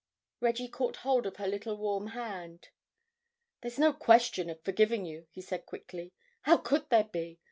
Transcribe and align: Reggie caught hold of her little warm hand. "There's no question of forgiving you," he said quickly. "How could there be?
Reggie 0.39 0.67
caught 0.67 0.95
hold 1.05 1.27
of 1.27 1.35
her 1.35 1.45
little 1.47 1.77
warm 1.77 2.07
hand. 2.07 2.69
"There's 3.61 3.77
no 3.77 3.93
question 3.93 4.49
of 4.49 4.59
forgiving 4.63 5.05
you," 5.05 5.27
he 5.29 5.41
said 5.41 5.67
quickly. 5.67 6.11
"How 6.41 6.57
could 6.57 6.89
there 6.89 7.03
be? 7.03 7.39